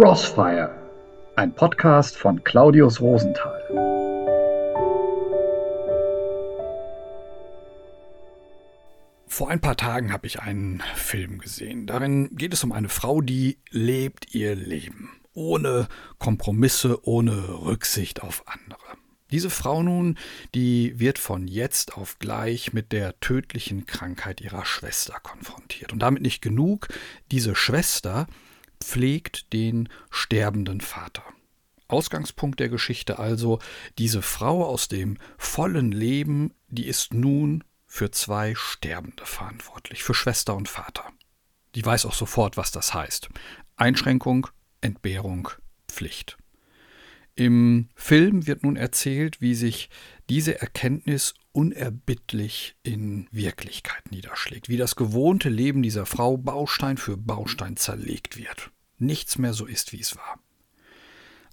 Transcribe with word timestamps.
Crossfire, 0.00 0.70
ein 1.34 1.52
Podcast 1.52 2.16
von 2.16 2.44
Claudius 2.44 3.00
Rosenthal. 3.00 3.60
Vor 9.26 9.50
ein 9.50 9.60
paar 9.60 9.76
Tagen 9.76 10.12
habe 10.12 10.28
ich 10.28 10.38
einen 10.38 10.84
Film 10.94 11.40
gesehen. 11.40 11.88
Darin 11.88 12.36
geht 12.36 12.52
es 12.52 12.62
um 12.62 12.70
eine 12.70 12.88
Frau, 12.88 13.20
die 13.20 13.58
lebt 13.70 14.36
ihr 14.36 14.54
Leben. 14.54 15.10
Ohne 15.34 15.88
Kompromisse, 16.20 17.04
ohne 17.04 17.64
Rücksicht 17.64 18.22
auf 18.22 18.44
andere. 18.46 18.78
Diese 19.32 19.50
Frau 19.50 19.82
nun, 19.82 20.16
die 20.54 21.00
wird 21.00 21.18
von 21.18 21.48
jetzt 21.48 21.96
auf 21.96 22.20
gleich 22.20 22.72
mit 22.72 22.92
der 22.92 23.18
tödlichen 23.18 23.84
Krankheit 23.84 24.40
ihrer 24.42 24.64
Schwester 24.64 25.18
konfrontiert. 25.20 25.92
Und 25.92 25.98
damit 25.98 26.22
nicht 26.22 26.40
genug, 26.40 26.86
diese 27.32 27.56
Schwester 27.56 28.28
pflegt 28.80 29.52
den 29.52 29.88
sterbenden 30.10 30.80
Vater. 30.80 31.24
Ausgangspunkt 31.88 32.60
der 32.60 32.68
Geschichte 32.68 33.18
also, 33.18 33.60
diese 33.96 34.22
Frau 34.22 34.64
aus 34.64 34.88
dem 34.88 35.16
vollen 35.38 35.90
Leben, 35.90 36.52
die 36.68 36.86
ist 36.86 37.14
nun 37.14 37.64
für 37.86 38.10
zwei 38.10 38.54
Sterbende 38.54 39.24
verantwortlich, 39.24 40.02
für 40.02 40.14
Schwester 40.14 40.54
und 40.54 40.68
Vater. 40.68 41.04
Die 41.74 41.84
weiß 41.84 42.04
auch 42.04 42.14
sofort, 42.14 42.56
was 42.58 42.70
das 42.70 42.92
heißt. 42.92 43.30
Einschränkung, 43.76 44.48
Entbehrung, 44.82 45.48
Pflicht. 45.88 46.36
Im 47.34 47.88
Film 47.94 48.46
wird 48.46 48.64
nun 48.64 48.76
erzählt, 48.76 49.40
wie 49.40 49.54
sich 49.54 49.88
diese 50.28 50.60
Erkenntnis 50.60 51.34
unerbittlich 51.52 52.76
in 52.82 53.28
Wirklichkeit 53.30 54.10
niederschlägt, 54.10 54.68
wie 54.68 54.76
das 54.76 54.96
gewohnte 54.96 55.48
Leben 55.48 55.82
dieser 55.82 56.06
Frau 56.06 56.36
Baustein 56.36 56.96
für 56.96 57.16
Baustein 57.16 57.76
zerlegt 57.76 58.36
wird. 58.36 58.70
Nichts 58.98 59.38
mehr 59.38 59.54
so 59.54 59.66
ist, 59.66 59.92
wie 59.92 60.00
es 60.00 60.16
war. 60.16 60.38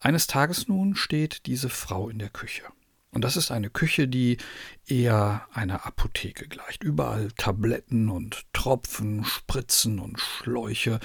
Eines 0.00 0.26
Tages 0.26 0.68
nun 0.68 0.96
steht 0.96 1.46
diese 1.46 1.68
Frau 1.68 2.08
in 2.08 2.18
der 2.18 2.30
Küche. 2.30 2.64
Und 3.12 3.22
das 3.22 3.36
ist 3.36 3.50
eine 3.50 3.68
Küche, 3.68 4.08
die 4.08 4.38
eher 4.86 5.46
einer 5.52 5.84
Apotheke 5.84 6.48
gleicht. 6.48 6.82
Überall 6.82 7.30
Tabletten 7.36 8.08
und 8.08 8.46
Tropfen, 8.54 9.24
Spritzen 9.24 9.98
und 9.98 10.18
Schläuche, 10.18 10.98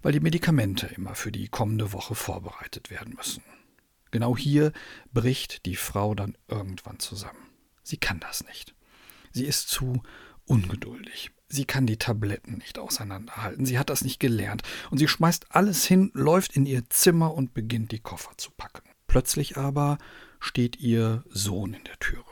weil 0.00 0.12
die 0.12 0.20
Medikamente 0.20 0.86
immer 0.86 1.14
für 1.14 1.30
die 1.30 1.48
kommende 1.48 1.92
Woche 1.92 2.14
vorbereitet 2.14 2.90
werden 2.90 3.14
müssen. 3.14 3.42
Genau 4.10 4.36
hier 4.36 4.72
bricht 5.12 5.66
die 5.66 5.76
Frau 5.76 6.14
dann 6.14 6.36
irgendwann 6.48 6.98
zusammen. 6.98 7.50
Sie 7.82 7.96
kann 7.96 8.20
das 8.20 8.44
nicht. 8.44 8.74
Sie 9.32 9.44
ist 9.44 9.68
zu 9.68 10.02
ungeduldig. 10.46 11.30
Sie 11.48 11.64
kann 11.64 11.86
die 11.86 11.96
Tabletten 11.96 12.58
nicht 12.58 12.78
auseinanderhalten. 12.78 13.66
Sie 13.66 13.78
hat 13.78 13.90
das 13.90 14.02
nicht 14.02 14.20
gelernt. 14.20 14.62
Und 14.90 14.98
sie 14.98 15.08
schmeißt 15.08 15.46
alles 15.54 15.84
hin, 15.84 16.10
läuft 16.14 16.56
in 16.56 16.66
ihr 16.66 16.88
Zimmer 16.90 17.34
und 17.34 17.54
beginnt 17.54 17.92
die 17.92 17.98
Koffer 17.98 18.36
zu 18.36 18.50
packen. 18.52 18.88
Plötzlich 19.06 19.56
aber 19.56 19.98
steht 20.38 20.76
ihr 20.76 21.24
Sohn 21.28 21.74
in 21.74 21.84
der 21.84 21.98
Türe. 21.98 22.24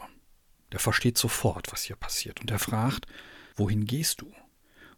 Der 0.72 0.78
versteht 0.78 1.18
sofort, 1.18 1.72
was 1.72 1.82
hier 1.82 1.96
passiert, 1.96 2.40
und 2.40 2.50
er 2.50 2.58
fragt, 2.58 3.06
wohin 3.56 3.86
gehst 3.86 4.20
du? 4.20 4.32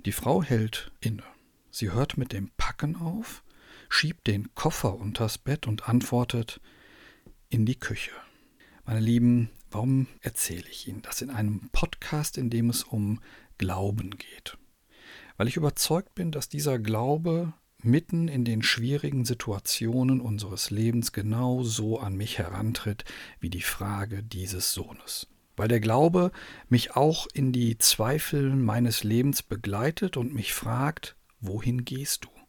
Die 0.05 0.12
Frau 0.12 0.42
hält 0.42 0.92
inne. 1.00 1.22
Sie 1.70 1.91
hört 1.92 2.17
mit 2.17 2.33
dem 2.33 2.50
Packen 2.56 2.97
auf, 2.97 3.42
schiebt 3.91 4.29
den 4.29 4.55
Koffer 4.55 4.95
unters 4.95 5.37
Bett 5.37 5.67
und 5.67 5.89
antwortet 5.89 6.61
in 7.51 7.67
die 7.67 7.79
Küche. 7.79 8.13
Meine 8.87 9.01
Lieben, 9.01 9.51
warum 9.71 10.07
erzähle 10.21 10.65
ich 10.71 10.89
Ihnen 10.89 11.03
das 11.03 11.21
in 11.21 11.29
einem 11.29 11.69
Podcast, 11.73 12.39
in 12.39 12.49
dem 12.49 12.71
es 12.71 12.85
um 12.85 13.21
Glauben 13.59 14.13
geht? 14.17 14.57
Weil 15.37 15.49
ich 15.49 15.57
überzeugt 15.57 16.15
bin, 16.15 16.33
dass 16.33 16.49
dieser 16.49 16.79
Glaube 16.79 17.53
mitten 17.83 18.29
in 18.29 18.45
den 18.45 18.63
schwierigen 18.63 19.25
Situationen 19.25 20.21
unseres 20.21 20.71
Lebens 20.71 21.13
genau 21.13 21.63
so 21.63 21.99
an 21.99 22.15
mich 22.15 22.39
herantritt 22.39 23.05
wie 23.41 23.51
die 23.51 23.63
Frage 23.63 24.23
dieses 24.23 24.73
Sohnes. 24.73 25.27
Weil 25.56 25.69
der 25.69 25.81
Glaube 25.81 26.31
mich 26.69 26.95
auch 26.95 27.27
in 27.33 27.53
die 27.53 27.77
Zweifel 27.79 28.55
meines 28.55 29.03
Lebens 29.03 29.43
begleitet 29.43 30.17
und 30.17 30.33
mich 30.33 30.55
fragt, 30.55 31.17
wohin 31.41 31.84
gehst 31.84 32.25
du? 32.25 32.40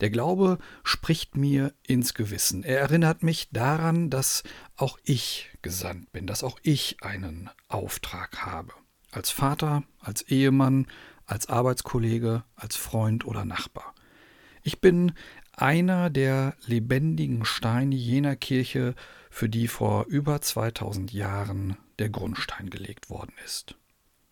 Der 0.00 0.10
Glaube 0.10 0.58
spricht 0.84 1.36
mir 1.36 1.74
ins 1.86 2.14
Gewissen. 2.14 2.62
Er 2.62 2.80
erinnert 2.80 3.22
mich 3.22 3.48
daran, 3.50 4.10
dass 4.10 4.42
auch 4.76 4.98
ich 5.04 5.50
gesandt 5.62 6.12
bin, 6.12 6.26
dass 6.26 6.44
auch 6.44 6.58
ich 6.62 7.02
einen 7.02 7.50
Auftrag 7.68 8.44
habe. 8.44 8.72
Als 9.10 9.30
Vater, 9.30 9.82
als 9.98 10.22
Ehemann, 10.22 10.86
als 11.26 11.48
Arbeitskollege, 11.48 12.44
als 12.54 12.76
Freund 12.76 13.24
oder 13.24 13.44
Nachbar. 13.44 13.94
Ich 14.62 14.80
bin 14.80 15.12
einer 15.52 16.10
der 16.10 16.56
lebendigen 16.66 17.44
Steine 17.44 17.94
jener 17.94 18.36
Kirche, 18.36 18.94
für 19.30 19.48
die 19.48 19.68
vor 19.68 20.06
über 20.06 20.40
2000 20.40 21.12
Jahren 21.12 21.76
der 21.98 22.10
Grundstein 22.10 22.68
gelegt 22.68 23.10
worden 23.10 23.34
ist. 23.44 23.76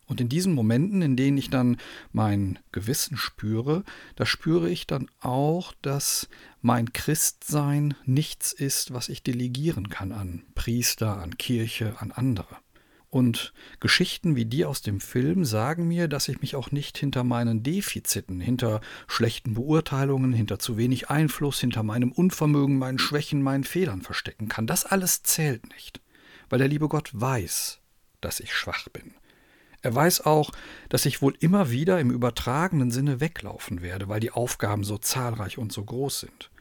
Und 0.09 0.19
in 0.19 0.27
diesen 0.27 0.53
Momenten, 0.55 1.03
in 1.03 1.15
denen 1.15 1.37
ich 1.37 1.51
dann 1.51 1.77
mein 2.11 2.57
Gewissen 2.71 3.15
spüre, 3.15 3.83
da 4.15 4.25
spüre 4.25 4.67
ich 4.67 4.87
dann 4.87 5.07
auch, 5.21 5.73
dass 5.83 6.27
mein 6.61 6.91
Christsein 6.93 7.93
nichts 8.05 8.51
ist, 8.51 8.91
was 8.91 9.07
ich 9.07 9.21
delegieren 9.21 9.89
kann 9.89 10.11
an 10.11 10.41
Priester, 10.55 11.19
an 11.19 11.37
Kirche, 11.37 11.95
an 11.99 12.11
andere. 12.11 12.57
Und 13.11 13.53
Geschichten 13.79 14.35
wie 14.35 14.45
die 14.45 14.65
aus 14.65 14.81
dem 14.81 14.99
Film 14.99 15.45
sagen 15.45 15.87
mir, 15.87 16.07
dass 16.07 16.27
ich 16.27 16.41
mich 16.41 16.55
auch 16.55 16.71
nicht 16.71 16.97
hinter 16.97 17.23
meinen 17.23 17.61
Defiziten, 17.61 18.41
hinter 18.41 18.81
schlechten 19.07 19.53
Beurteilungen, 19.53 20.33
hinter 20.33 20.57
zu 20.57 20.75
wenig 20.75 21.11
Einfluss, 21.11 21.59
hinter 21.59 21.83
meinem 21.83 22.11
Unvermögen, 22.11 22.79
meinen 22.79 22.99
Schwächen, 22.99 23.43
meinen 23.43 23.63
Fehlern 23.63 24.01
verstecken 24.01 24.47
kann. 24.47 24.65
Das 24.65 24.85
alles 24.85 25.21
zählt 25.21 25.69
nicht, 25.69 26.01
weil 26.49 26.57
der 26.57 26.67
liebe 26.67 26.87
Gott 26.87 27.11
weiß, 27.13 27.79
dass 28.21 28.39
ich 28.39 28.53
schwach 28.55 28.89
bin. 28.89 29.13
Er 29.81 29.95
weiß 29.95 30.25
auch, 30.25 30.51
dass 30.89 31.05
ich 31.05 31.21
wohl 31.21 31.35
immer 31.39 31.71
wieder 31.71 31.99
im 31.99 32.11
übertragenen 32.11 32.91
Sinne 32.91 33.19
weglaufen 33.19 33.81
werde, 33.81 34.09
weil 34.09 34.19
die 34.19 34.31
Aufgaben 34.31 34.83
so 34.83 34.97
zahlreich 34.97 35.57
und 35.57 35.71
so 35.71 35.83
groß 35.83 36.21
sind. 36.21 36.51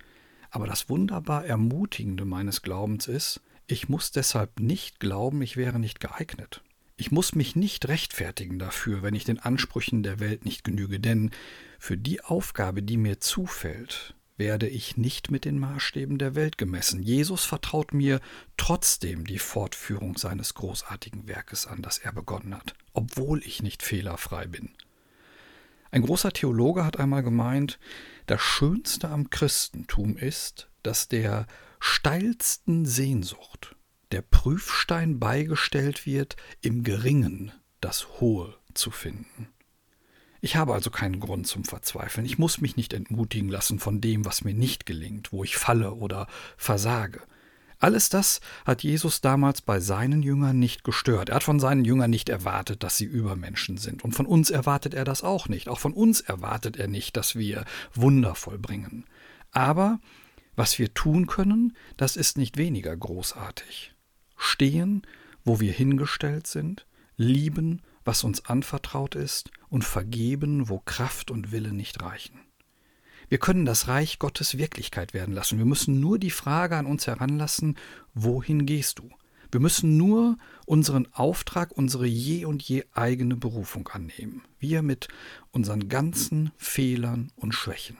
Aber 0.51 0.67
das 0.67 0.89
wunderbar 0.89 1.45
Ermutigende 1.45 2.25
meines 2.25 2.63
Glaubens 2.63 3.07
ist, 3.09 3.41
ich 3.67 3.89
muss 3.89 4.13
deshalb 4.13 4.61
nicht 4.61 4.99
glauben, 4.99 5.43
ich 5.43 5.57
wäre 5.57 5.79
nicht 5.79 6.01
geeignet. 6.01 6.63
Ich 6.97 7.13
muss 7.13 7.35
mich 7.35 7.55
nicht 7.55 7.87
rechtfertigen 7.87 8.59
dafür, 8.59 9.03
wenn 9.03 9.15
ich 9.15 9.25
den 9.25 9.39
Ansprüchen 9.39 10.03
der 10.03 10.21
Welt 10.21 10.45
nicht 10.45 10.65
genüge, 10.65 10.99
denn 10.99 11.31
für 11.79 11.97
die 11.97 12.25
Aufgabe, 12.25 12.83
die 12.83 12.97
mir 12.97 13.21
zufällt, 13.21 14.15
werde 14.39 14.69
ich 14.69 14.97
nicht 14.97 15.31
mit 15.31 15.45
den 15.45 15.59
Maßstäben 15.59 16.19
der 16.19 16.35
Welt 16.35 16.57
gemessen. 16.57 17.03
Jesus 17.03 17.45
vertraut 17.45 17.93
mir 17.93 18.21
trotzdem 18.57 19.27
die 19.27 19.39
Fortführung 19.39 20.17
seines 20.17 20.55
großartigen 20.55 21.29
Werkes 21.29 21.67
an, 21.67 21.83
das 21.83 21.99
er 21.99 22.13
begonnen 22.13 22.55
hat, 22.55 22.75
obwohl 22.93 23.43
ich 23.45 23.63
nicht 23.63 23.83
fehlerfrei 23.83 24.47
bin. 24.47 24.71
Ein 25.91 26.03
großer 26.03 26.33
Theologe 26.33 26.85
hat 26.85 26.99
einmal 26.99 27.23
gemeint, 27.23 27.79
das 28.27 28.41
Schönste 28.41 29.09
am 29.09 29.31
Christentum 29.31 30.17
ist, 30.17 30.69
dass 30.83 31.09
der 31.09 31.47
steilsten 31.81 32.87
Sehnsucht 32.87 33.75
der 34.13 34.23
Prüfstein 34.23 35.19
beigestellt 35.19 36.07
wird, 36.07 36.37
im 36.61 36.83
Geringen 36.83 37.53
das 37.81 38.21
Hohe 38.21 38.55
zu 38.75 38.91
finden. 38.91 39.49
Ich 40.41 40.57
habe 40.57 40.75
also 40.75 40.91
keinen 40.91 41.21
Grund 41.21 41.47
zum 41.47 41.65
Verzweifeln. 41.65 42.27
Ich 42.27 42.39
muss 42.39 42.61
mich 42.61 42.77
nicht 42.77 42.93
entmutigen 42.93 43.49
lassen 43.49 43.79
von 43.81 44.01
dem, 44.01 44.25
was 44.25 44.45
mir 44.45 44.55
nicht 44.55 44.87
gelingt, 44.87 45.33
wo 45.33 45.43
ich 45.43 45.57
falle 45.57 45.95
oder 45.95 46.29
versage. 46.57 47.21
Alles 47.81 48.09
das 48.09 48.41
hat 48.65 48.83
Jesus 48.83 49.21
damals 49.21 49.63
bei 49.63 49.79
seinen 49.79 50.23
Jüngern 50.23 50.59
nicht 50.59 50.83
gestört. 50.83 51.29
Er 51.29 51.37
hat 51.37 51.45
von 51.45 51.61
seinen 51.61 51.85
Jüngern 51.85 52.11
nicht 52.11 52.29
erwartet, 52.29 52.83
dass 52.83 52.97
sie 52.97 53.05
Übermenschen 53.05 53.79
sind. 53.79 54.03
Und 54.03 54.13
von 54.13 54.27
uns 54.27 54.51
erwartet 54.51 54.95
er 54.95 55.05
das 55.05 55.23
auch 55.23 55.49
nicht. 55.49 55.69
Auch 55.69 55.79
von 55.79 55.93
uns 55.93 56.21
erwartet 56.21 56.77
er 56.77 56.89
nicht, 56.89 57.17
dass 57.17 57.37
wir 57.37 57.65
Wunder 57.95 58.35
vollbringen. 58.35 59.05
Aber 59.53 60.01
was 60.57 60.79
wir 60.81 60.93
tun 60.93 61.29
können, 61.29 61.77
das 61.97 62.17
ist 62.17 62.37
nicht 62.37 62.57
weniger 62.57 62.97
großartig. 62.97 63.95
Stehen, 64.37 65.03
wo 65.45 65.61
wir 65.61 65.73
hingestellt 65.73 66.49
sind, 66.49 66.85
lieben, 67.17 67.83
was 68.09 68.25
uns 68.25 68.47
anvertraut 68.47 69.15
ist, 69.15 69.51
und 69.69 69.85
vergeben, 69.85 70.71
wo 70.71 70.79
Kraft 70.79 71.31
und 71.31 71.53
Wille 71.53 71.75
nicht 71.75 72.03
reichen. 72.03 72.41
Wir 73.29 73.37
können 73.37 73.67
das 73.67 73.87
Reich 73.87 74.19
Gottes 74.19 74.57
Wirklichkeit 74.57 75.13
werden 75.13 75.35
lassen. 75.35 75.59
Wir 75.59 75.67
müssen 75.67 76.01
nur 76.01 76.19
die 76.19 76.31
Frage 76.31 76.79
an 76.79 76.87
uns 76.87 77.07
heranlassen, 77.07 77.77
wohin 78.15 78.65
gehst 78.65 78.99
du? 78.99 79.11
Wir 79.53 79.61
müssen 79.61 79.99
nur 79.99 80.39
unseren 80.65 81.07
Auftrag, 81.13 81.73
unsere 81.73 82.07
je 82.07 82.47
und 82.47 82.63
je 82.63 82.85
eigene 82.95 83.37
Berufung 83.37 83.87
annehmen. 83.89 84.41
Wir 84.59 84.81
mit 84.81 85.09
unseren 85.53 85.91
ganzen 85.91 86.51
Fehlern 86.57 87.31
und 87.37 87.53
Schwächen. 87.55 87.99